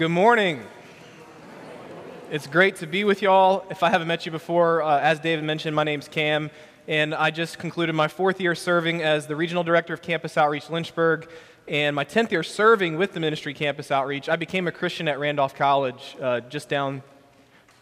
[0.00, 0.62] Good morning.
[2.30, 3.66] It's great to be with y'all.
[3.68, 6.50] If I haven't met you before, uh, as David mentioned, my name's Cam,
[6.88, 10.70] and I just concluded my fourth year serving as the regional director of Campus Outreach
[10.70, 11.28] Lynchburg,
[11.68, 14.30] and my 10th year serving with the ministry Campus Outreach.
[14.30, 17.02] I became a Christian at Randolph College, uh, just down,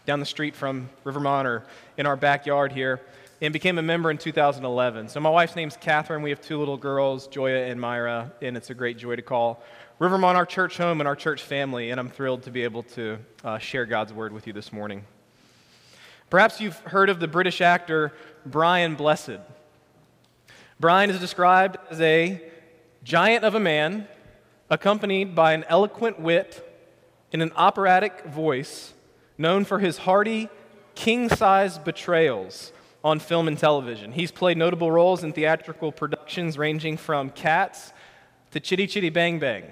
[0.05, 1.63] down the street from Rivermont or
[1.99, 3.01] in our backyard here,
[3.41, 5.09] and became a member in 2011.
[5.09, 6.23] So my wife's name's Catherine.
[6.23, 9.63] We have two little girls, Joya and Myra, and it's a great joy to call
[10.01, 13.19] Rivermont our church home and our church family, and I'm thrilled to be able to
[13.43, 15.05] uh, share God's word with you this morning.
[16.31, 18.13] Perhaps you've heard of the British actor
[18.47, 19.39] Brian Blessed.
[20.79, 22.41] Brian is described as a
[23.03, 24.07] giant of a man,
[24.71, 26.65] accompanied by an eloquent wit
[27.33, 28.95] and an operatic voice,
[29.37, 30.49] known for his hearty,
[30.95, 32.71] king sized betrayals
[33.03, 34.13] on film and television.
[34.13, 37.93] He's played notable roles in theatrical productions ranging from Cats
[38.53, 39.65] to Chitty Chitty Bang Bang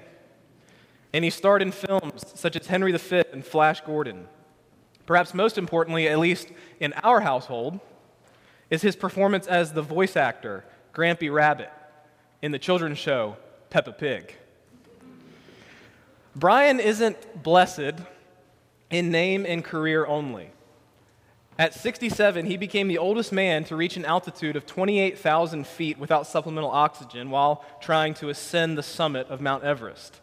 [1.16, 4.28] and he starred in films such as Henry V and Flash Gordon.
[5.06, 7.80] Perhaps most importantly, at least in our household,
[8.68, 11.70] is his performance as the voice actor, Grampy Rabbit,
[12.42, 13.38] in the children's show
[13.70, 14.36] Peppa Pig.
[16.34, 17.94] Brian isn't blessed
[18.90, 20.50] in name and career only.
[21.58, 26.26] At 67, he became the oldest man to reach an altitude of 28,000 feet without
[26.26, 30.20] supplemental oxygen while trying to ascend the summit of Mount Everest.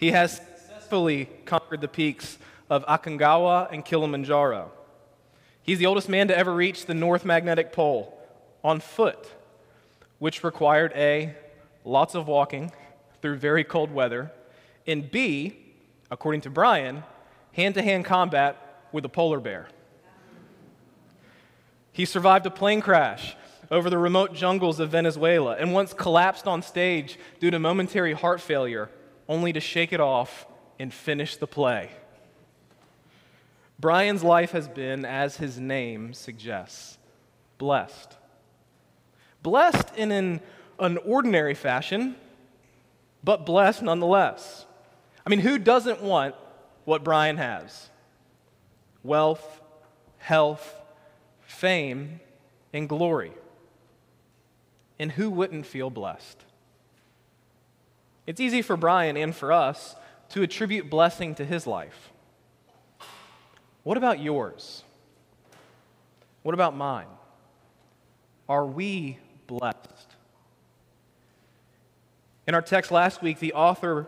[0.00, 2.38] He has successfully conquered the peaks
[2.70, 4.72] of Aconcagua and Kilimanjaro.
[5.62, 8.18] He's the oldest man to ever reach the North Magnetic Pole
[8.64, 9.30] on foot,
[10.18, 11.34] which required A,
[11.84, 12.72] lots of walking
[13.20, 14.32] through very cold weather,
[14.86, 15.58] and B,
[16.10, 17.04] according to Brian,
[17.52, 18.56] hand to hand combat
[18.92, 19.68] with a polar bear.
[21.92, 23.36] He survived a plane crash
[23.70, 28.40] over the remote jungles of Venezuela and once collapsed on stage due to momentary heart
[28.40, 28.88] failure
[29.30, 30.44] only to shake it off
[30.80, 31.88] and finish the play.
[33.78, 36.98] Brian's life has been, as his name suggests,
[37.56, 38.16] blessed.
[39.42, 40.40] Blessed in an,
[40.80, 42.16] an ordinary fashion,
[43.22, 44.66] but blessed nonetheless.
[45.24, 46.34] I mean, who doesn't want
[46.84, 47.88] what Brian has?
[49.04, 49.60] Wealth,
[50.18, 50.74] health,
[51.42, 52.18] fame,
[52.72, 53.32] and glory.
[54.98, 56.44] And who wouldn't feel blessed?
[58.26, 59.96] It's easy for Brian and for us
[60.30, 62.10] to attribute blessing to his life.
[63.82, 64.84] What about yours?
[66.42, 67.06] What about mine?
[68.48, 70.16] Are we blessed?
[72.46, 74.06] In our text last week, the author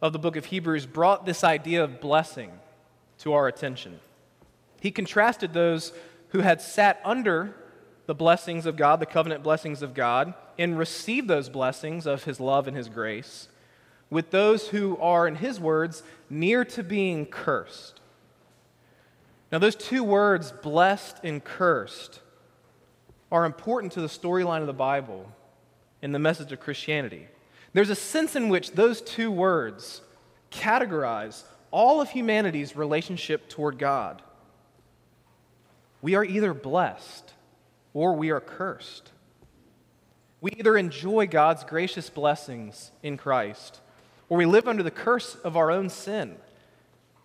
[0.00, 2.52] of the book of Hebrews brought this idea of blessing
[3.18, 4.00] to our attention.
[4.80, 5.92] He contrasted those
[6.28, 7.54] who had sat under
[8.06, 12.40] the blessings of God, the covenant blessings of God, and receive those blessings of his
[12.40, 13.48] love and his grace,
[14.10, 18.00] with those who are, in his words, near to being cursed.
[19.52, 22.20] Now, those two words, blessed and cursed,
[23.30, 25.30] are important to the storyline of the Bible
[26.02, 27.28] and the message of Christianity.
[27.72, 30.00] There's a sense in which those two words
[30.50, 34.22] categorize all of humanity's relationship toward God.
[36.00, 37.34] We are either blessed
[37.92, 39.12] or we are cursed.
[40.40, 43.80] We either enjoy God's gracious blessings in Christ,
[44.28, 46.36] or we live under the curse of our own sin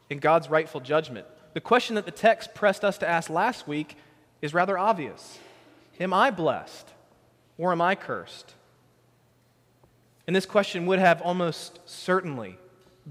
[0.10, 1.28] in God's rightful judgment.
[1.54, 3.98] The question that the text pressed us to ask last week
[4.42, 5.38] is rather obvious
[6.00, 6.90] Am I blessed,
[7.58, 8.56] or am I cursed?
[10.26, 12.58] And this question would have almost certainly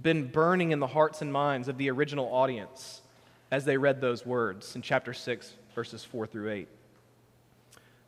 [0.00, 3.02] been burning in the hearts and minds of the original audience
[3.50, 6.68] as they read those words in chapter 6, verses 4 through 8.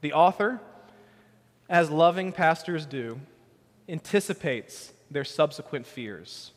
[0.00, 0.60] The author,
[1.68, 3.20] as loving pastors do,
[3.88, 6.52] anticipates their subsequent fears.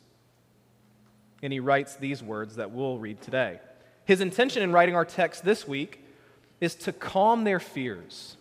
[1.42, 3.60] And he writes these words that we'll read today.
[4.04, 6.04] His intention in writing our text this week
[6.60, 8.36] is to calm their fears,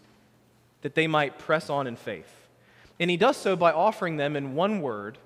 [0.81, 2.47] that they might press on in faith.
[2.99, 5.17] And he does so by offering them, in one word,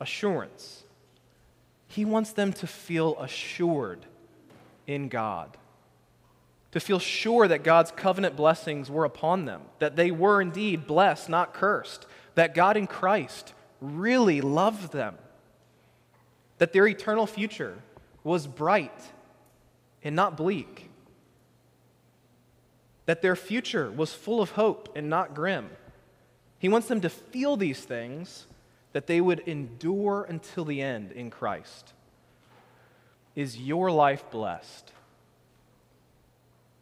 [0.00, 0.84] assurance.
[1.88, 4.06] He wants them to feel assured
[4.86, 5.56] in God
[6.72, 11.28] to feel sure that God's covenant blessings were upon them, that they were indeed blessed,
[11.28, 15.16] not cursed, that God in Christ really loved them,
[16.58, 17.78] that their eternal future
[18.24, 19.12] was bright
[20.02, 20.90] and not bleak,
[23.06, 25.70] that their future was full of hope and not grim.
[26.58, 28.46] He wants them to feel these things
[28.92, 31.92] that they would endure until the end in Christ.
[33.34, 34.90] Is your life blessed?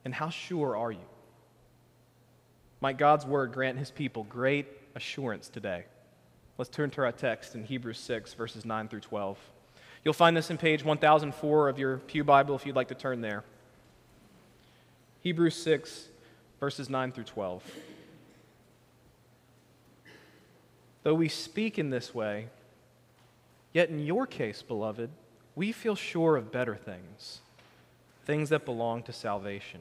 [0.05, 1.07] And how sure are you?
[2.81, 5.85] Might God's word grant his people great assurance today.
[6.59, 9.39] Let's turn to our text in Hebrews 6, verses 9 through 12.
[10.05, 13.23] You'll find this in page 1004 of your Pew Bible if you'd like to turn
[13.23, 13.43] there.
[15.23, 16.09] Hebrews 6,
[16.61, 17.63] verses 9 through 12.
[21.03, 22.49] Though we speak in this way,
[23.73, 25.11] yet in your case, beloved,
[25.57, 27.41] we feel sure of better things,
[28.27, 29.81] things that belong to salvation.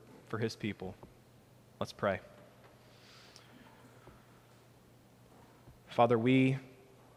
[0.31, 0.95] for his people.
[1.77, 2.21] Let's pray.
[5.89, 6.57] Father, we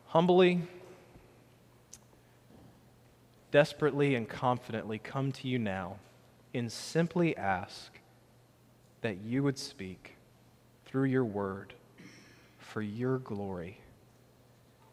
[0.06, 0.62] humbly,
[3.52, 5.98] desperately, and confidently come to you now
[6.54, 8.00] and simply ask
[9.02, 10.16] that you would speak
[10.84, 11.72] through your word
[12.58, 13.78] for your glory.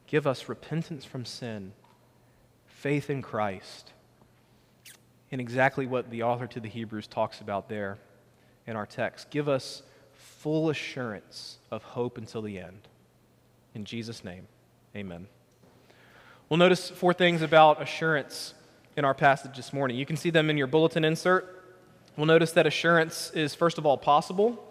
[0.06, 1.74] Give us repentance from sin
[2.68, 3.94] faith in Christ,
[5.32, 7.98] in exactly what the author to the Hebrews talks about there
[8.68, 9.30] in our text.
[9.30, 12.88] Give us full assurance of hope until the end.
[13.74, 14.48] In Jesus' name,
[14.96, 15.28] amen.
[16.50, 18.54] We'll notice four things about assurance
[18.98, 19.98] in our passage this morning.
[19.98, 21.64] You can see them in your bulletin insert.
[22.18, 24.62] We'll notice that assurance is, first of all, possible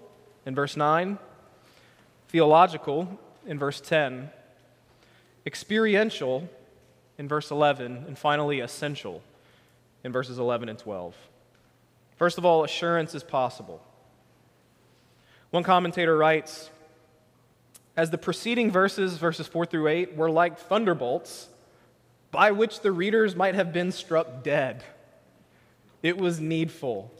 [0.44, 1.18] in verse 9,
[2.28, 4.30] theological in verse 10,
[5.46, 6.48] experiential
[7.16, 9.22] in verse 11, and finally, essential
[10.04, 11.14] in verses 11 and 12.
[12.20, 13.80] First of all, assurance is possible.
[15.48, 16.68] One commentator writes
[17.96, 21.48] As the preceding verses, verses 4 through 8, were like thunderbolts
[22.30, 24.84] by which the readers might have been struck dead,
[26.02, 27.10] it was needful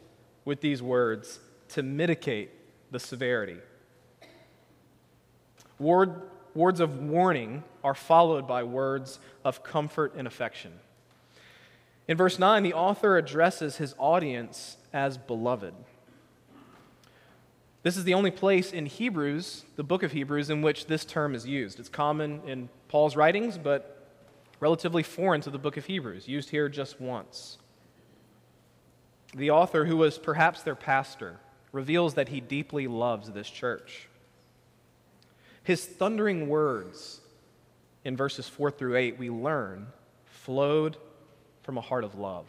[0.45, 2.51] with these words to mitigate
[2.91, 3.57] the severity.
[5.79, 10.73] Word, words of warning are followed by words of comfort and affection.
[12.07, 15.75] In verse 9, the author addresses his audience as beloved.
[17.83, 21.35] This is the only place in Hebrews, the book of Hebrews, in which this term
[21.35, 21.81] is used.
[21.81, 24.07] It's common in Paul's writings, but
[24.61, 27.57] relatively foreign to the book of Hebrews, used here just once.
[29.35, 31.41] The author, who was perhaps their pastor,
[31.73, 34.09] reveals that he deeply loves this church.
[35.63, 37.21] His thundering words
[38.05, 39.87] in verses 4 through 8, we learn,
[40.27, 40.97] flowed
[41.63, 42.47] from a heart of love.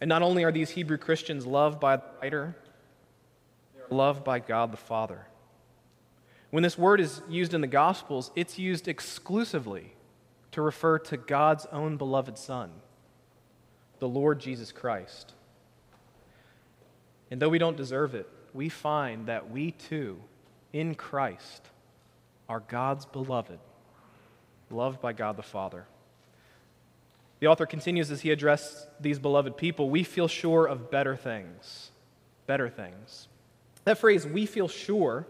[0.00, 2.56] And not only are these Hebrew Christians loved by the writer,
[3.74, 5.26] they're loved by God the Father.
[6.50, 9.94] When this word is used in the Gospels, it's used exclusively
[10.52, 12.70] to refer to God's own beloved Son,
[13.98, 15.32] the Lord Jesus Christ.
[17.30, 20.20] And though we don't deserve it, we find that we too,
[20.72, 21.68] in Christ,
[22.48, 23.58] are God's beloved,
[24.70, 25.86] loved by God the Father.
[27.44, 31.90] The author continues as he addresses these beloved people we feel sure of better things.
[32.46, 33.28] Better things.
[33.84, 35.26] That phrase, we feel sure,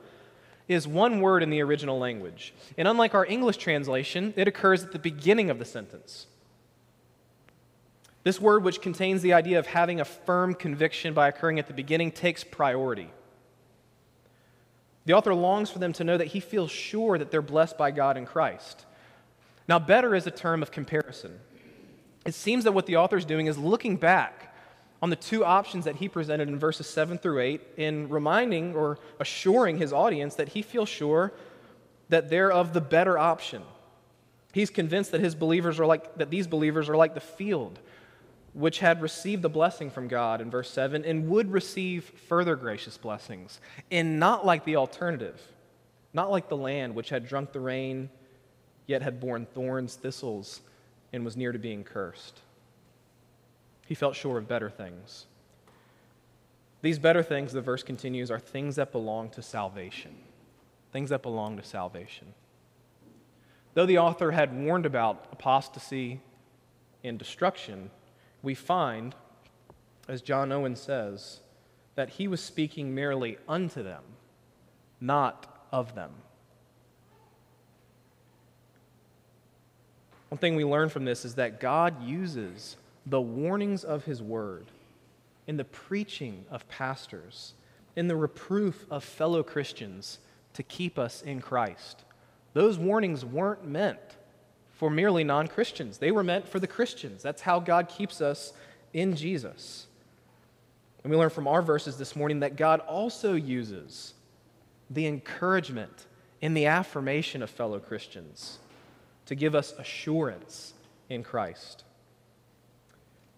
[0.69, 2.55] is one word in the original language.
[2.79, 6.29] And unlike our English translation, it occurs at the beginning of the sentence.
[8.23, 11.75] This word, which contains the idea of having a firm conviction by occurring at the
[11.75, 13.11] beginning, takes priority.
[15.05, 17.91] The author longs for them to know that he feels sure that they're blessed by
[17.91, 18.87] God in Christ.
[19.67, 21.41] Now, better is a term of comparison.
[22.25, 24.55] It seems that what the author is doing is looking back
[25.03, 28.99] on the two options that he presented in verses 7 through 8 in reminding or
[29.21, 31.33] assuring his audience that he feels sure
[32.09, 33.63] that they're of the better option.
[34.53, 37.81] He's convinced that his believers are like that these believers are like the field
[38.55, 42.97] which had received the blessing from God in verse 7 and would receive further gracious
[42.97, 45.43] blessings, and not like the alternative,
[46.13, 48.09] not like the land which had drunk the rain,
[48.87, 50.61] yet had borne thorns, thistles,
[51.15, 52.41] and was near to being cursed.
[53.87, 55.27] He felt sure of better things.
[56.83, 60.17] These better things, the verse continues, are things that belong to salvation.
[60.93, 62.35] Things that belong to salvation.
[63.75, 66.21] Though the author had warned about apostasy
[67.05, 67.91] and destruction,
[68.43, 69.15] we find,
[70.09, 71.41] as John Owen says,
[71.95, 74.03] that he was speaking merely unto them,
[75.01, 76.11] not of them.
[80.35, 82.77] One thing we learn from this is that God uses
[83.07, 84.67] the warnings of his word
[85.47, 87.53] in the preaching of pastors,
[87.95, 90.19] in the reproof of fellow Christians
[90.55, 92.03] to keep us in Christ.
[92.53, 94.01] Those warnings weren't meant
[94.73, 95.99] for merely non Christians.
[95.99, 97.23] They were meant for the Christians.
[97.23, 98.55] That's how God keeps us
[98.93, 99.87] in Jesus.
[101.05, 104.15] And we learn from our verses this morning that God also uses
[104.91, 106.07] the encouragement
[106.43, 108.59] and the affirmation of fellow Christians
[109.27, 110.75] to give us assurance
[111.09, 111.85] in Christ.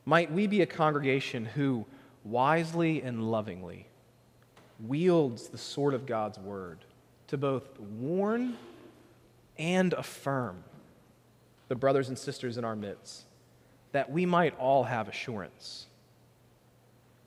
[0.04, 1.84] Might we be a congregation who
[2.24, 3.86] wisely and lovingly
[4.80, 6.78] wields the sword of God's word
[7.28, 8.56] to both warn
[9.58, 10.62] and affirm
[11.68, 13.24] the brothers and sisters in our midst,
[13.92, 15.86] that we might all have assurance.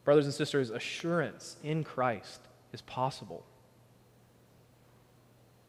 [0.05, 2.39] Brothers and sisters, assurance in Christ
[2.71, 3.43] is possible.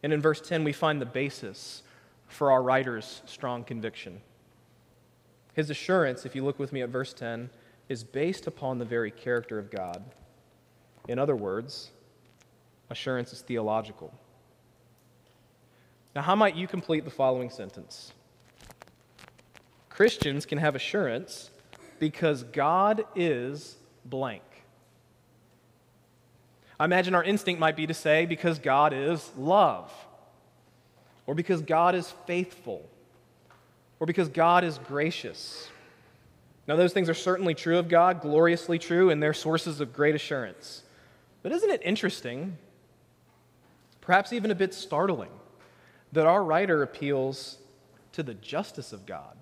[0.02, 1.82] And in verse 10, we find the basis
[2.30, 4.20] for our writer's strong conviction.
[5.52, 7.50] His assurance, if you look with me at verse 10,
[7.88, 10.02] is based upon the very character of God.
[11.08, 11.90] In other words,
[12.88, 14.14] assurance is theological.
[16.14, 18.12] Now, how might you complete the following sentence?
[19.88, 21.50] Christians can have assurance
[21.98, 24.42] because God is blank.
[26.78, 29.92] I imagine our instinct might be to say, because God is love,
[31.26, 32.88] or because God is faithful,
[33.98, 35.68] or because God is gracious.
[36.66, 40.14] Now, those things are certainly true of God, gloriously true, and they're sources of great
[40.14, 40.82] assurance.
[41.42, 42.56] But isn't it interesting,
[44.00, 45.30] perhaps even a bit startling,
[46.12, 47.58] that our writer appeals
[48.12, 49.36] to the justice of God?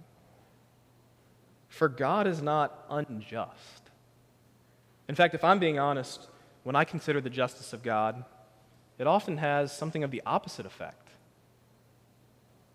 [1.69, 3.83] For God is not unjust.
[5.09, 6.29] In fact, if I'm being honest,
[6.65, 8.25] when I consider the justice of God,
[8.99, 11.08] it often has something of the opposite effect.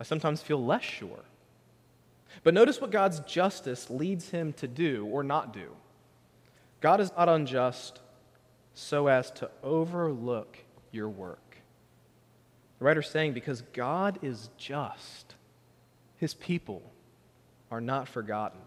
[0.03, 1.24] I sometimes feel less sure.
[2.43, 5.69] But notice what God's justice leads him to do or not do.
[6.81, 8.01] God is not unjust
[8.74, 10.57] so as to overlook
[10.91, 11.55] your work.
[12.79, 15.36] The writer's saying, because God is just,
[16.17, 16.83] his people
[17.72, 18.60] are not forgotten.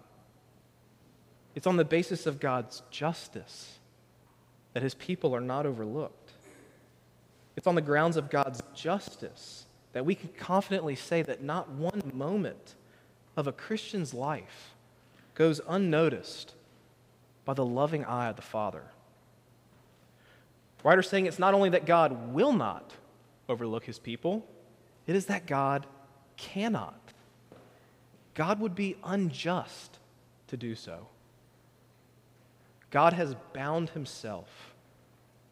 [1.54, 3.78] It's on the basis of God's justice
[4.72, 6.32] that his people are not overlooked.
[7.56, 9.65] It's on the grounds of God's justice
[9.96, 12.74] that we can confidently say that not one moment
[13.34, 14.74] of a Christian's life
[15.34, 16.52] goes unnoticed
[17.46, 18.82] by the loving eye of the Father.
[20.84, 22.92] Writer's saying it's not only that God will not
[23.48, 24.46] overlook his people,
[25.06, 25.86] it is that God
[26.36, 27.00] cannot.
[28.34, 29.98] God would be unjust
[30.48, 31.06] to do so.
[32.90, 34.74] God has bound himself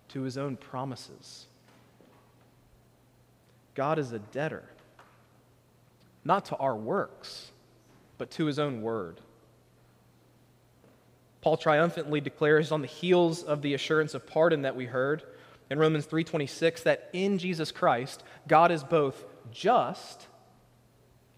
[0.09, 1.47] to his own promises.
[3.75, 4.65] God is a debtor,
[6.25, 7.51] not to our works,
[8.19, 9.21] but to his own word.
[11.41, 15.23] Paul triumphantly declares on the heels of the assurance of pardon that we heard
[15.69, 20.27] in Romans 3:26 that in Jesus Christ God is both just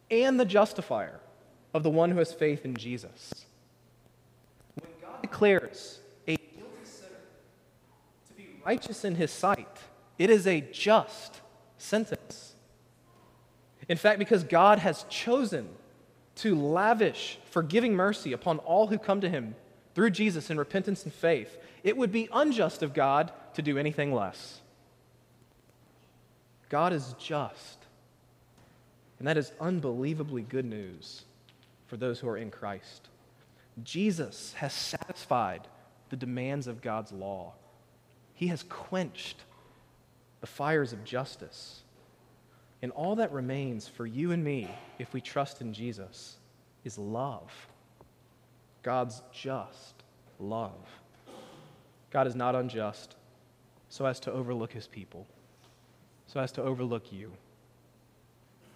[0.08, 1.20] and the justifier
[1.74, 3.46] of the one who has faith in Jesus
[4.80, 7.10] When God declares a guilty sinner
[8.28, 9.78] to be righteous in his sight,
[10.18, 11.40] it is a just
[11.86, 12.54] sentence.
[13.88, 15.68] In fact, because God has chosen
[16.36, 19.54] to lavish forgiving mercy upon all who come to him
[19.94, 24.12] through Jesus in repentance and faith, it would be unjust of God to do anything
[24.12, 24.60] less.
[26.68, 27.78] God is just.
[29.18, 31.22] And that is unbelievably good news
[31.86, 33.08] for those who are in Christ.
[33.82, 35.68] Jesus has satisfied
[36.10, 37.52] the demands of God's law.
[38.34, 39.44] He has quenched
[40.46, 41.82] the fires of justice.
[42.80, 46.36] And all that remains for you and me, if we trust in Jesus,
[46.84, 47.50] is love.
[48.84, 50.04] God's just
[50.38, 50.78] love.
[52.12, 53.16] God is not unjust
[53.88, 55.26] so as to overlook his people,
[56.28, 57.32] so as to overlook you.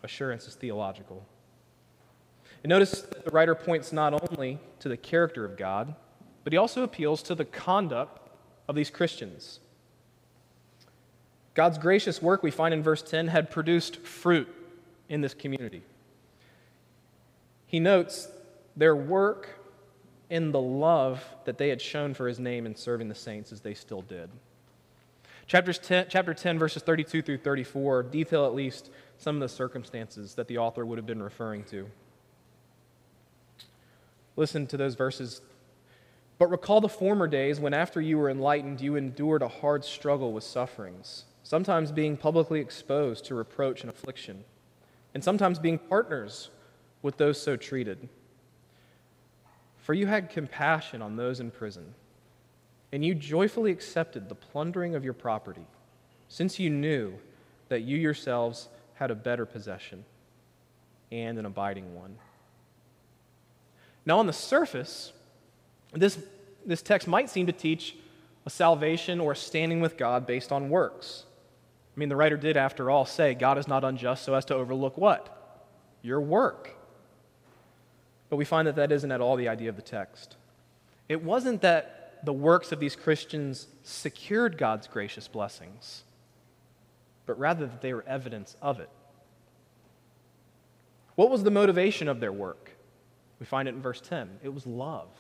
[0.03, 1.25] Assurance is theological.
[2.65, 5.95] And notice that the writer points not only to the character of God,
[6.43, 8.29] but he also appeals to the conduct
[8.67, 9.61] of these Christians.
[11.55, 14.49] God's gracious work, we find in verse 10, had produced fruit
[15.09, 15.83] in this community.
[17.67, 18.29] He notes
[18.77, 19.61] their work
[20.29, 23.61] in the love that they had shown for his name in serving the saints as
[23.61, 24.31] they still did.
[25.47, 30.35] Chapters 10, chapter 10, verses 32 through 34 detail at least some of the circumstances
[30.37, 31.91] that the author would have been referring to.
[34.37, 35.43] Listen to those verses.
[36.39, 40.33] But recall the former days when, after you were enlightened, you endured a hard struggle
[40.33, 44.45] with sufferings, sometimes being publicly exposed to reproach and affliction,
[45.15, 46.49] and sometimes being partners
[47.03, 48.09] with those so treated.
[49.79, 51.95] For you had compassion on those in prison,
[52.93, 55.67] and you joyfully accepted the plundering of your property,
[56.29, 57.15] since you knew
[57.69, 60.05] that you yourselves had a better possession.
[61.13, 62.17] and an abiding one.
[64.07, 65.13] Now, on the surface,
[65.93, 66.17] this,
[66.65, 67.97] this text might seem to teach
[68.47, 71.25] a salvation or a standing with God based on works.
[72.01, 74.55] I mean, the writer did, after all, say, God is not unjust so as to
[74.55, 75.61] overlook what?
[76.01, 76.71] Your work.
[78.31, 80.37] But we find that that isn't at all the idea of the text.
[81.11, 86.05] It wasn't that the works of these Christians secured God's gracious blessings,
[87.27, 88.89] but rather that they were evidence of it.
[91.17, 92.71] What was the motivation of their work?
[93.39, 95.11] We find it in verse 10 it was love.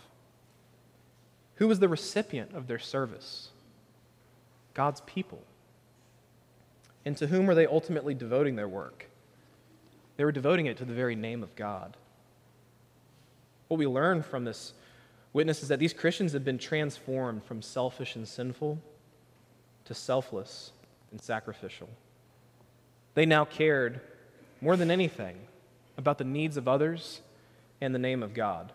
[1.56, 3.50] Who was the recipient of their service?
[4.72, 5.42] God's people.
[7.04, 9.06] And to whom were they ultimately devoting their work?
[10.16, 11.96] They were devoting it to the very name of God.
[13.68, 14.74] What we learn from this
[15.32, 18.78] witness is that these Christians have been transformed from selfish and sinful
[19.86, 20.72] to selfless
[21.10, 21.88] and sacrificial.
[23.14, 24.00] They now cared
[24.60, 25.36] more than anything
[25.96, 27.20] about the needs of others
[27.80, 28.72] and the name of God.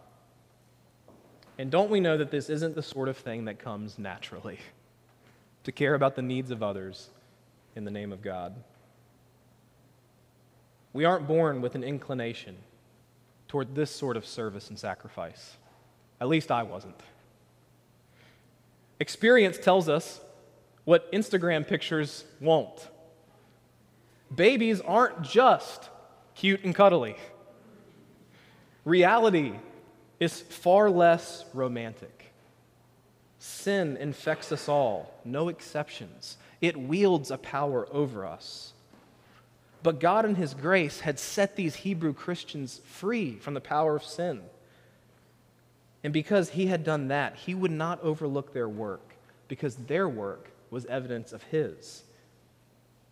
[1.57, 4.59] And don't we know that this isn't the sort of thing that comes naturally?
[5.63, 7.09] To care about the needs of others
[7.75, 8.55] in the name of God.
[10.93, 12.55] We aren't born with an inclination
[13.47, 15.57] toward this sort of service and sacrifice.
[16.21, 16.99] At least I wasn't.
[18.99, 20.21] Experience tells us
[20.85, 22.87] what Instagram pictures won't.
[24.33, 25.89] Babies aren't just
[26.33, 27.17] cute and cuddly.
[28.85, 29.53] Reality
[30.19, 32.31] is far less romantic.
[33.39, 36.37] Sin infects us all, no exceptions.
[36.61, 38.73] It wields a power over us.
[39.83, 44.03] But God, in His grace, had set these Hebrew Christians free from the power of
[44.03, 44.41] sin.
[46.03, 49.15] And because He had done that, He would not overlook their work,
[49.47, 52.03] because their work was evidence of His.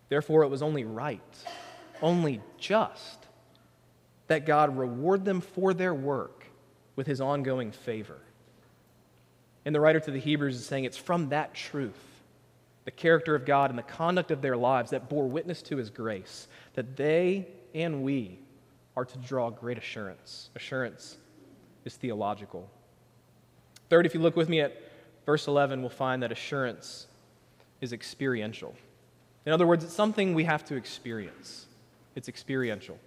[0.08, 1.20] Therefore, it was only right,
[2.02, 3.26] only just,
[4.26, 6.46] that God reward them for their work
[6.96, 8.18] with his ongoing favor.
[9.64, 12.13] And the writer to the Hebrews is saying it's from that truth,
[12.84, 15.90] the character of God and the conduct of their lives that bore witness to his
[15.90, 18.38] grace, that they and we
[18.96, 20.50] are to draw great assurance.
[20.54, 21.16] Assurance
[21.84, 22.68] is theological.
[23.90, 24.76] Third, if you look with me at
[25.26, 27.06] verse 11, we'll find that assurance
[27.80, 28.74] is experiential.
[29.46, 31.66] In other words, it's something we have to experience.
[32.14, 32.98] It's experiential.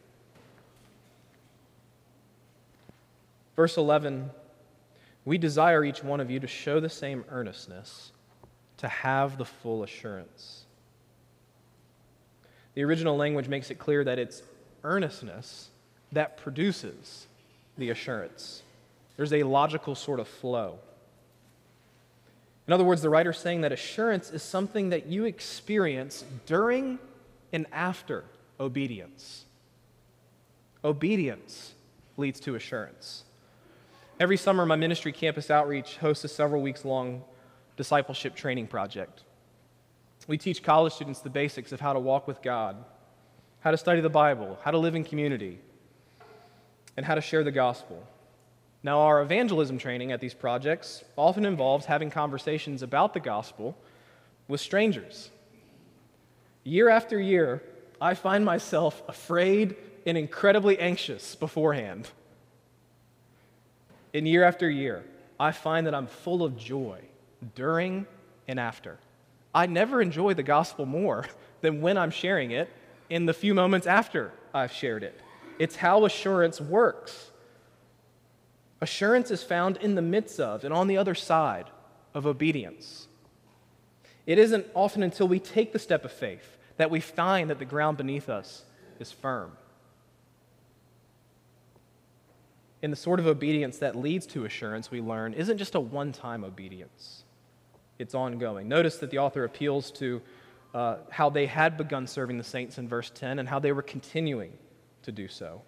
[3.56, 4.30] Verse 11
[5.26, 8.12] We desire each one of you to show the same earnestness,
[8.78, 10.64] to have the full assurance.
[12.76, 14.44] The original language makes it clear that it's
[14.84, 15.70] earnestness
[16.12, 17.28] that produces
[17.78, 18.62] the assurance.
[19.16, 20.80] There's a logical sort of flow.
[22.68, 27.00] In other words, the writer's saying that assurance is something that you experience during
[27.54, 28.26] and after
[28.60, 29.46] obedience.
[30.84, 31.74] Obedience
[32.18, 33.24] leads to assurance.
[34.20, 37.24] Every summer, my ministry campus outreach hosts a several weeks long
[37.78, 39.24] discipleship training project.
[40.28, 42.76] We teach college students the basics of how to walk with God,
[43.62, 45.60] how to study the Bible, how to live in community,
[46.98, 48.06] and how to share the gospel.
[48.84, 53.78] Now, our evangelism training at these projects often involves having conversations about the gospel
[54.50, 55.30] with strangers.
[56.66, 57.64] Year after year,
[58.02, 62.10] I find myself afraid and incredibly anxious beforehand
[64.18, 65.04] and year after year,
[65.40, 67.00] I find that I'm full of joy
[67.56, 68.06] during
[68.48, 68.98] and after.
[69.54, 71.26] I never enjoy the gospel more
[71.62, 72.70] than when I'm sharing it
[73.10, 75.20] in the few moments after I've shared it.
[75.60, 77.32] It's how assurance works.
[78.82, 81.66] Assurance is found in the midst of and on the other side
[82.14, 83.08] of obedience.
[84.26, 87.66] It isn't often until we take the step of faith that we find that the
[87.66, 88.64] ground beneath us
[89.00, 89.54] is firm.
[92.82, 96.12] in the sort of obedience that leads to assurance, we learn, isn't just a one
[96.12, 97.24] time obedience,
[98.00, 98.68] it's ongoing.
[98.68, 100.22] Notice that the author appeals to
[100.74, 103.82] uh, how they had begun serving the saints in verse 10 and how they were
[103.82, 104.54] continuing
[105.04, 105.62] to do so.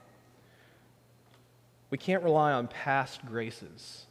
[1.90, 4.06] We can't rely on past graces.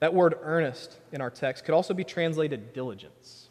[0.00, 3.48] That word earnest in our text could also be translated diligence.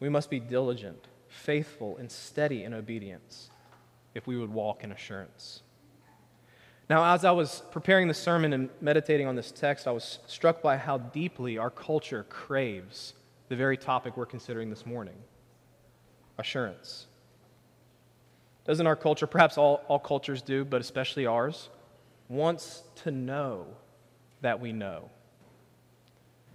[0.00, 3.50] We must be diligent, faithful, and steady in obedience
[4.14, 5.62] if we would walk in assurance.
[6.90, 10.60] Now, as I was preparing the sermon and meditating on this text, I was struck
[10.60, 13.14] by how deeply our culture craves
[13.48, 15.16] the very topic we're considering this morning
[16.36, 17.06] assurance.
[18.66, 21.68] Doesn't our culture, perhaps all, all cultures do, but especially ours,
[22.28, 23.66] wants to know
[24.40, 25.10] that we know?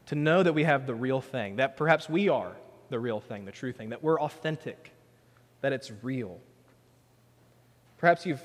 [0.07, 2.55] To know that we have the real thing, that perhaps we are
[2.89, 4.91] the real thing, the true thing, that we're authentic,
[5.61, 6.39] that it's real.
[7.97, 8.41] Perhaps you've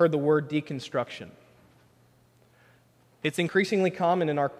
[0.00, 1.28] heard the word deconstruction.
[3.22, 4.50] It's increasingly common in our,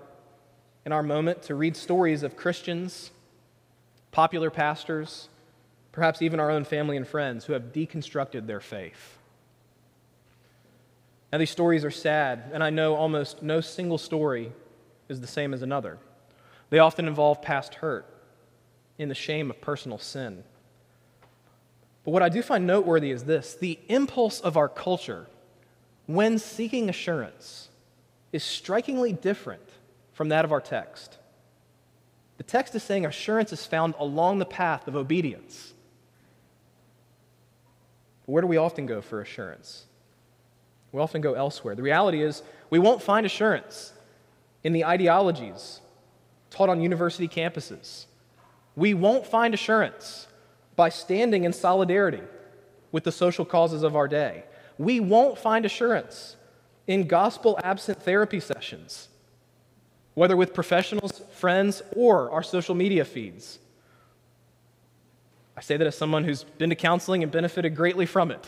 [0.85, 3.11] in our moment to read stories of Christians,
[4.13, 5.31] popular pastors,
[5.93, 9.17] perhaps even our own family and friends who have deconstructed their faith.
[11.33, 14.53] Now, these stories are sad, and I know almost no single story
[15.09, 15.97] is the same as another.
[16.69, 18.05] They often involve past hurt
[18.99, 20.45] in the shame of personal sin.
[22.05, 25.27] But what I do find noteworthy is this the impulse of our culture
[26.07, 27.69] when seeking assurance
[28.33, 29.69] is strikingly different
[30.13, 31.19] from that of our text.
[32.39, 35.75] The text is saying assurance is found along the path of obedience.
[38.27, 39.85] But where do we often go for assurance?
[40.93, 41.75] We often go elsewhere.
[41.75, 43.93] The reality is, we won't find assurance
[44.65, 45.81] in the ideologies
[46.51, 48.07] taught on university campuses.
[48.75, 50.27] We won't find assurance
[50.81, 52.23] by standing in solidarity
[52.91, 54.45] with the social causes of our day.
[54.79, 56.37] We won't find assurance
[56.87, 59.11] in gospel absent therapy sessions,
[60.15, 63.59] whether with professionals, friends, or our social media feeds.
[65.55, 68.47] I say that as someone who's been to counseling and benefited greatly from it.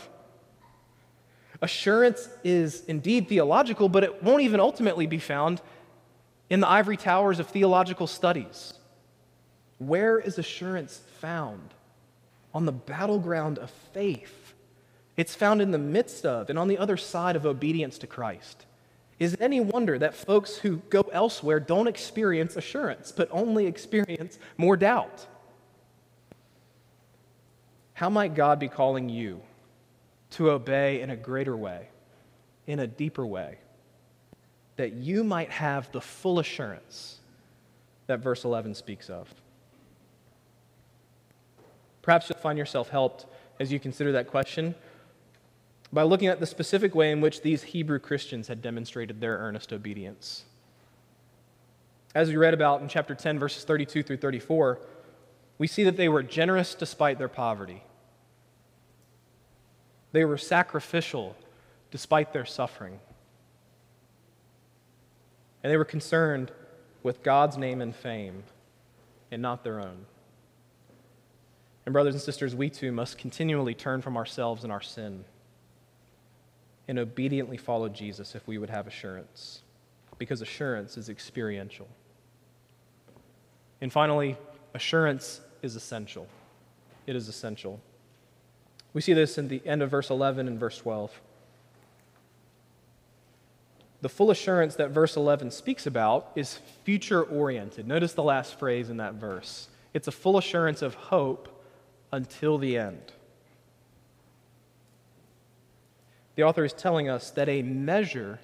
[1.61, 5.61] Assurance is indeed theological, but it won't even ultimately be found
[6.49, 8.73] in the ivory towers of theological studies.
[9.77, 11.75] Where is assurance found?
[12.53, 14.53] On the battleground of faith.
[15.15, 18.65] It's found in the midst of and on the other side of obedience to Christ.
[19.19, 24.39] Is it any wonder that folks who go elsewhere don't experience assurance, but only experience
[24.57, 25.27] more doubt?
[27.93, 29.41] How might God be calling you
[30.31, 31.89] to obey in a greater way,
[32.65, 33.59] in a deeper way,
[34.77, 37.19] that you might have the full assurance
[38.07, 39.33] that verse 11 speaks of?
[42.03, 43.25] Perhaps you'll find yourself helped
[43.59, 44.75] as you consider that question
[45.91, 49.71] by looking at the specific way in which these Hebrew Christians had demonstrated their earnest
[49.71, 50.43] obedience.
[52.13, 54.79] As we read about in chapter 10, verses 32 through 34,
[55.57, 57.83] we see that they were generous despite their poverty.
[60.11, 61.35] They were sacrificial
[61.89, 62.99] despite their suffering.
[65.63, 66.51] And they were concerned
[67.01, 68.43] with God's name and fame
[69.31, 70.05] and not their own.
[71.85, 75.25] And, brothers and sisters, we too must continually turn from ourselves and our sin
[76.87, 79.61] and obediently follow Jesus if we would have assurance,
[80.17, 81.87] because assurance is experiential.
[83.81, 84.37] And finally,
[84.73, 86.27] assurance is essential.
[87.05, 87.79] It is essential.
[88.93, 91.19] We see this in the end of verse 11 and verse 12.
[94.01, 97.87] The full assurance that verse 11 speaks about is future oriented.
[97.87, 99.69] Notice the last phrase in that verse.
[99.93, 101.47] It's a full assurance of hope
[102.13, 103.11] until the end.
[106.35, 108.39] The author is telling us that a measure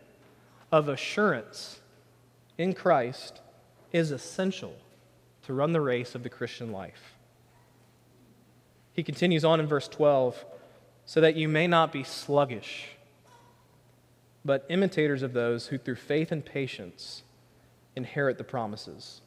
[0.72, 1.80] of assurance
[2.58, 3.42] in Christ
[3.94, 4.74] is essential
[5.44, 7.14] to run the race of the Christian life.
[8.92, 10.44] He continues on in verse 12
[11.06, 12.88] so that you may not be sluggish,
[14.44, 17.22] but imitators of those who through faith and patience
[17.96, 19.22] inherit the promises.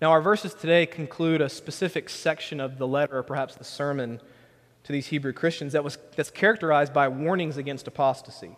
[0.00, 4.20] Now, our verses today conclude a specific section of the letter, or perhaps the sermon,
[4.84, 8.56] to these Hebrew Christians that was, that's characterized by warnings against apostasy.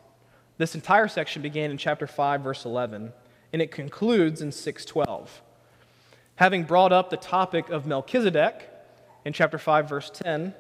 [0.57, 3.13] This entire section began in chapter 5, verse 11,
[3.53, 5.43] and it concludes in 612.
[6.37, 8.69] Having brought up the topic of Melchizedek,
[9.25, 10.53] in chapter 5, verse 10,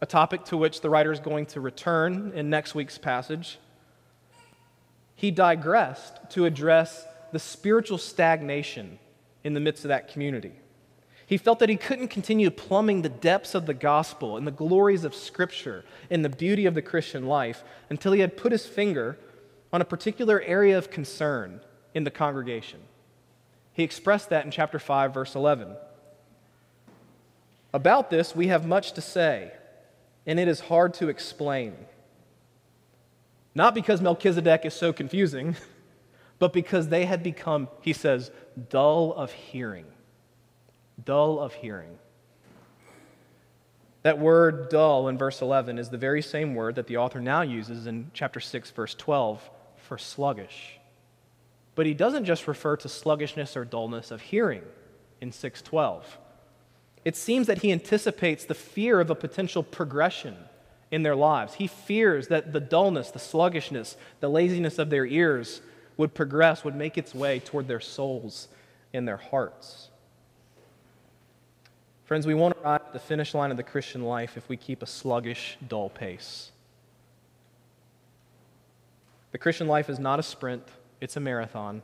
[0.00, 3.58] a topic to which the writer is going to return in next week's passage,
[5.16, 9.00] he digressed to address the spiritual stagnation
[9.44, 10.52] in the midst of that community.
[11.26, 15.04] He felt that he couldn't continue plumbing the depths of the gospel and the glories
[15.04, 19.18] of Scripture and the beauty of the Christian life until he had put his finger
[19.72, 21.60] on a particular area of concern
[21.94, 22.80] in the congregation.
[23.72, 25.74] He expressed that in chapter 5, verse 11.
[27.72, 29.52] About this, we have much to say,
[30.26, 31.74] and it is hard to explain.
[33.54, 35.56] Not because Melchizedek is so confusing,
[36.38, 38.30] but because they had become, he says,
[38.68, 39.86] dull of hearing.
[41.04, 41.98] Dull of hearing.
[44.02, 47.42] That word dull in verse 11 is the very same word that the author now
[47.42, 50.78] uses in chapter 6, verse 12 for sluggish.
[51.74, 54.62] But he doesn't just refer to sluggishness or dullness of hearing
[55.20, 56.18] in 612.
[57.04, 60.36] It seems that he anticipates the fear of a potential progression
[60.90, 61.54] in their lives.
[61.54, 65.62] He fears that the dullness, the sluggishness, the laziness of their ears
[65.96, 68.48] would progress, would make its way toward their souls
[68.92, 69.88] and their hearts.
[72.04, 74.82] Friends, we won't arrive at the finish line of the Christian life if we keep
[74.82, 76.50] a sluggish, dull pace.
[79.30, 80.66] The Christian life is not a sprint,
[81.00, 81.82] it's a marathon.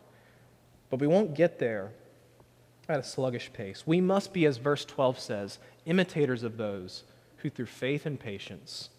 [0.90, 1.92] But we won't get there
[2.88, 3.86] at a sluggish pace.
[3.86, 7.04] We must be, as verse 12 says, imitators of those
[7.38, 8.90] who through faith and patience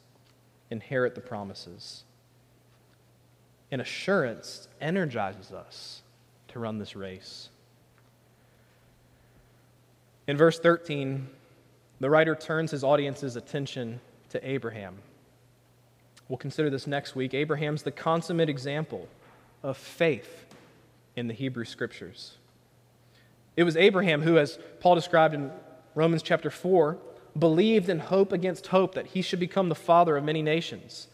[0.69, 2.03] inherit the promises.
[3.71, 6.01] And assurance energizes us
[6.49, 7.49] to run this race.
[10.27, 11.27] In verse 13,
[11.99, 14.97] the writer turns his audience's attention to Abraham.
[16.27, 17.33] We'll consider this next week.
[17.33, 19.07] Abraham's the consummate example
[19.63, 20.45] of faith
[21.15, 22.37] in the Hebrew Scriptures.
[23.57, 25.51] It was Abraham who, as Paul described in
[25.95, 26.97] Romans chapter 4,
[27.37, 31.07] believed in hope against hope that he should become the father of many nations.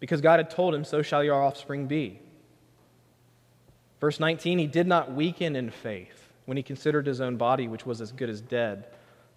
[0.00, 2.20] Because God had told him, So shall your offspring be.
[4.00, 7.86] Verse 19, he did not weaken in faith when he considered his own body, which
[7.86, 8.86] was as good as dead,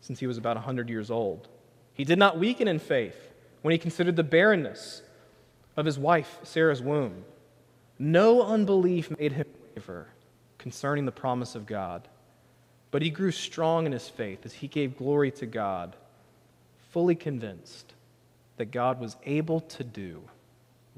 [0.01, 1.47] since he was about 100 years old.
[1.93, 5.01] He did not weaken in faith when he considered the barrenness
[5.75, 7.23] of his wife, Sarah's womb.
[7.97, 10.07] No unbelief made him waver
[10.57, 12.07] concerning the promise of God,
[12.91, 15.95] but he grew strong in his faith as he gave glory to God,
[16.91, 17.93] fully convinced
[18.57, 20.21] that God was able to do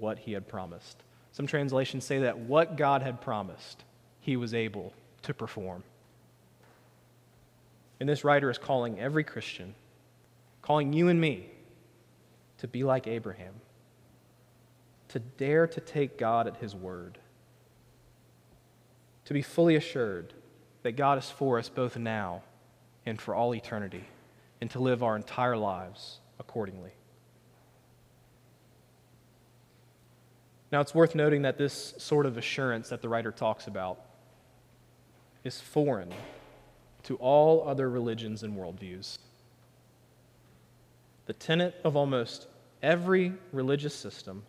[0.01, 0.97] what he had promised.
[1.31, 3.83] Some translations say that what God had promised,
[4.19, 5.83] he was able to perform.
[7.99, 9.75] And this writer is calling every Christian,
[10.61, 11.49] calling you and me,
[12.57, 13.53] to be like Abraham,
[15.09, 17.17] to dare to take God at his word,
[19.25, 20.33] to be fully assured
[20.83, 22.41] that God is for us both now
[23.05, 24.03] and for all eternity,
[24.59, 26.91] and to live our entire lives accordingly.
[30.71, 33.99] Now, it's worth noting that this sort of assurance that the writer talks about
[35.43, 36.13] is foreign
[37.03, 39.17] to all other religions and worldviews.
[41.25, 42.47] The tenet of almost
[42.81, 44.43] every religious system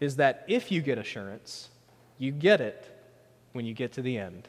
[0.00, 1.70] is that if you get assurance,
[2.18, 2.90] you get it
[3.52, 4.48] when you get to the end.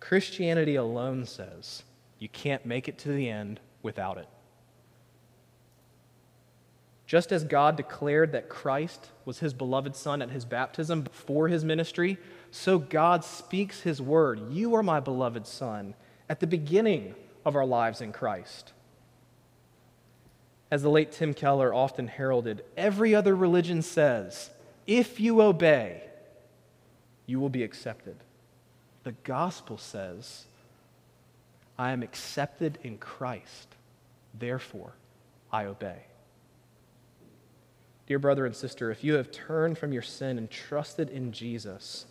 [0.00, 1.84] Christianity alone says
[2.18, 4.28] you can't make it to the end without it.
[7.12, 11.62] Just as God declared that Christ was his beloved Son at his baptism before his
[11.62, 12.16] ministry,
[12.50, 15.92] so God speaks his word, You are my beloved Son,
[16.30, 18.72] at the beginning of our lives in Christ.
[20.70, 24.48] As the late Tim Keller often heralded, every other religion says,
[24.86, 26.02] if you obey,
[27.26, 28.16] you will be accepted.
[29.02, 30.46] The gospel says,
[31.78, 33.68] I am accepted in Christ,
[34.32, 34.94] therefore
[35.52, 36.04] I obey.
[38.12, 42.04] Dear brother and sister, if you have turned from your sin and trusted in Jesus,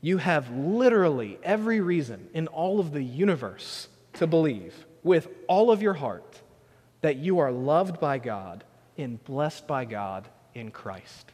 [0.00, 4.74] you have literally every reason in all of the universe to believe
[5.04, 6.42] with all of your heart
[7.02, 8.64] that you are loved by God
[8.98, 11.30] and blessed by God in Christ.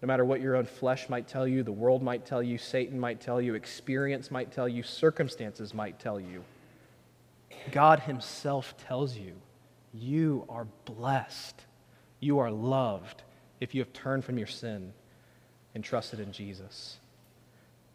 [0.00, 2.98] No matter what your own flesh might tell you, the world might tell you, Satan
[2.98, 6.42] might tell you, experience might tell you, circumstances might tell you,
[7.70, 9.34] God Himself tells you,
[9.92, 11.62] you are blessed.
[12.20, 13.22] You are loved
[13.60, 14.92] if you have turned from your sin
[15.74, 16.98] and trusted in Jesus.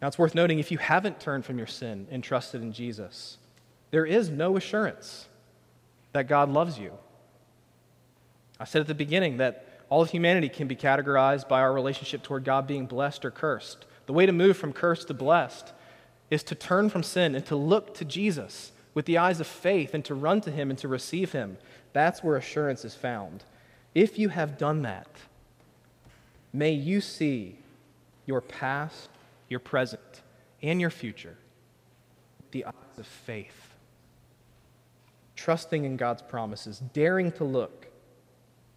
[0.02, 3.38] Now, it's worth noting if you haven't turned from your sin and trusted in Jesus,
[3.92, 5.28] there is no assurance
[6.14, 6.94] that God loves you.
[8.60, 12.22] I said at the beginning that all of humanity can be categorized by our relationship
[12.22, 13.86] toward God being blessed or cursed.
[14.06, 15.74] The way to move from cursed to blessed
[16.30, 19.94] is to turn from sin and to look to Jesus with the eyes of faith
[19.94, 21.56] and to run to Him and to receive Him.
[21.94, 23.44] That's where assurance is found.
[23.94, 25.08] If you have done that,
[26.52, 27.60] may you see
[28.26, 29.10] your past,
[29.50, 30.24] your present,
[30.64, 31.38] and your future
[32.50, 33.76] the eyes of faith
[35.36, 37.86] trusting in God's promises, daring to look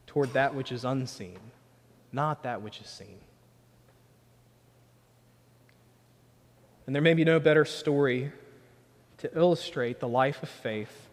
[0.06, 1.38] toward that which is unseen,
[2.12, 3.20] not that which is seen.
[6.85, 8.33] And there may be no better story
[9.20, 11.09] to illustrate the life of faith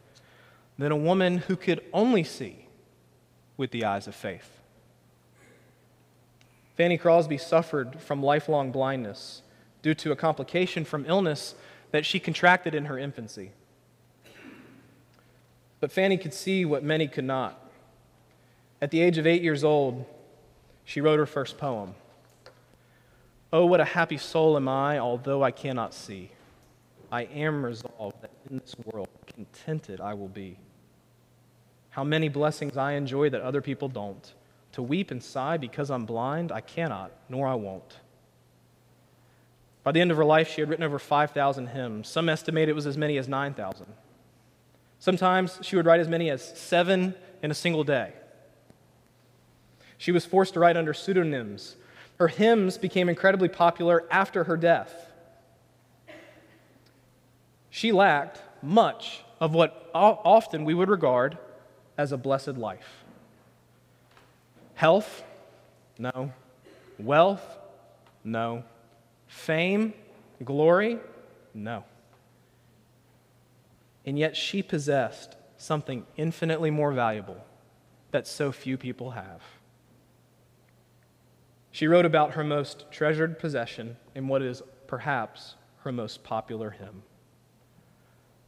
[0.77, 2.67] than a woman who could only see
[3.57, 4.59] with the eyes of faith.
[6.75, 9.41] Fanny Crosby suffered from lifelong blindness
[9.81, 11.55] due to a complication from illness
[11.91, 13.51] that she contracted in her infancy.
[15.79, 17.59] But Fanny could see what many could not.
[18.81, 20.05] At the age of eight years old,
[20.85, 21.95] she wrote her first poem.
[23.51, 26.31] Oh, what a happy soul am I, although I cannot see.
[27.11, 30.57] I am resolved that in this world contented I will be.
[31.89, 34.33] How many blessings I enjoy that other people don't.
[34.73, 37.99] To weep and sigh because I'm blind, I cannot, nor I won't.
[39.83, 42.09] By the end of her life, she had written over 5,000 hymns.
[42.09, 43.85] Some estimate it was as many as 9,000.
[44.99, 48.11] Sometimes she would write as many as seven in a single day.
[49.97, 51.77] She was forced to write under pseudonyms.
[52.19, 55.06] Her hymns became incredibly popular after her death.
[57.77, 61.37] She lacked much of what often we would regard
[61.95, 63.03] as a blessed life
[64.73, 65.23] health,
[65.99, 66.33] no.
[66.97, 67.45] Wealth,
[68.23, 68.63] no.
[69.27, 69.93] Fame,
[70.43, 70.97] glory,
[71.53, 71.83] no.
[74.07, 77.45] And yet she possessed something infinitely more valuable
[78.09, 79.43] that so few people have.
[81.71, 87.03] She wrote about her most treasured possession in what is perhaps her most popular hymn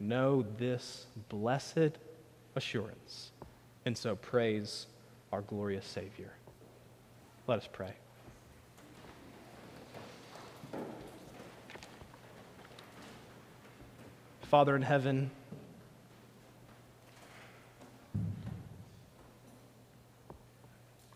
[0.00, 1.98] know this blessed
[2.56, 3.30] assurance
[3.84, 4.86] and so praise
[5.32, 6.32] our glorious Savior.
[7.46, 7.92] Let us pray.
[14.42, 15.30] Father in heaven,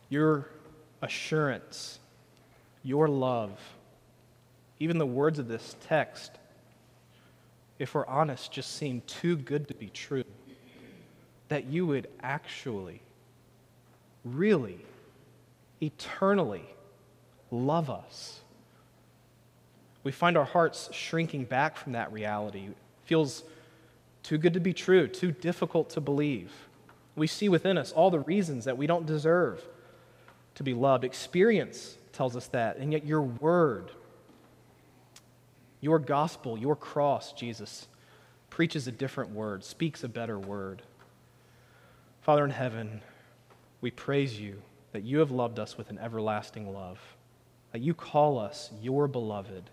[0.08, 0.48] your
[1.02, 1.98] assurance,
[2.84, 3.58] your love,
[4.78, 6.30] even the words of this text,
[7.84, 10.24] if we're honest, just seem too good to be true.
[11.48, 13.02] That you would actually,
[14.24, 14.78] really,
[15.82, 16.64] eternally
[17.50, 18.40] love us.
[20.02, 23.44] We find our hearts shrinking back from that reality It feels
[24.22, 26.52] too good to be true, too difficult to believe.
[27.16, 29.62] We see within us all the reasons that we don't deserve
[30.54, 31.04] to be loved.
[31.04, 33.90] Experience tells us that, and yet your word,
[35.84, 37.86] your gospel, your cross, Jesus,
[38.50, 40.82] preaches a different word, speaks a better word.
[42.22, 43.02] Father in heaven,
[43.80, 44.60] we praise you
[44.92, 46.98] that you have loved us with an everlasting love,
[47.72, 49.70] that you call us your beloved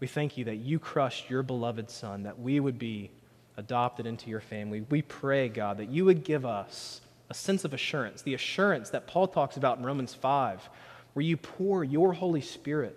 [0.00, 3.10] we thank you that you crushed your beloved Son, that we would be
[3.58, 4.80] adopted into your family.
[4.88, 9.06] We pray, God, that you would give us a sense of assurance, the assurance that
[9.06, 10.68] Paul talks about in Romans 5,
[11.12, 12.96] where you pour your Holy Spirit,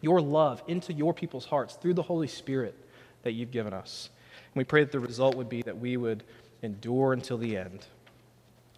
[0.00, 2.74] your love into your people's hearts through the Holy Spirit
[3.22, 4.10] that you've given us.
[4.54, 6.22] And we pray that the result would be that we would
[6.62, 7.86] endure until the end.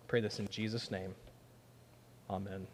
[0.06, 1.14] Pray this in Jesus' name.
[2.30, 2.66] Amen.